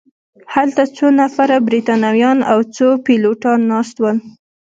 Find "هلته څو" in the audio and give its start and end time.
0.53-1.05